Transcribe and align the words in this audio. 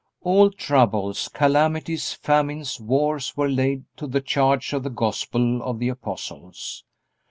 All 0.23 0.49
troubles, 0.49 1.27
calamities, 1.31 2.13
famines, 2.13 2.79
wars 2.79 3.37
were 3.37 3.47
laid 3.47 3.83
to 3.97 4.07
the 4.07 4.19
charge 4.19 4.73
of 4.73 4.81
the 4.81 4.89
Gospel 4.89 5.61
of 5.61 5.77
the 5.77 5.89
apostles. 5.89 6.83